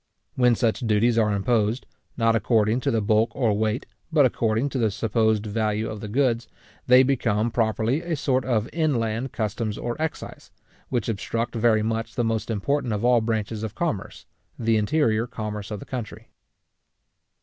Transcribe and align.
When 0.33 0.55
such 0.55 0.79
duties 0.79 1.19
are 1.19 1.31
imposed, 1.31 1.85
not 2.17 2.35
according 2.35 2.79
to 2.79 2.89
the 2.89 3.03
bulk 3.03 3.35
or 3.35 3.53
weight, 3.55 3.85
but 4.11 4.25
according 4.25 4.69
to 4.69 4.79
the 4.79 4.89
supposed 4.89 5.45
value 5.45 5.87
of 5.87 6.01
the 6.01 6.07
goods, 6.07 6.47
they 6.87 7.03
become 7.03 7.51
properly 7.51 8.01
a 8.01 8.15
sort 8.15 8.43
of 8.43 8.67
inland 8.73 9.31
customs 9.31 9.77
or 9.77 10.01
excise, 10.01 10.49
which 10.89 11.07
obstruct 11.07 11.53
very 11.53 11.83
much 11.83 12.15
the 12.15 12.23
most 12.23 12.49
important 12.49 12.93
of 12.93 13.05
all 13.05 13.21
branches 13.21 13.61
of 13.61 13.75
commerce, 13.75 14.25
the 14.57 14.75
interior 14.75 15.27
commerce 15.27 15.69
of 15.69 15.79
the 15.79 15.85
country. 15.85 16.29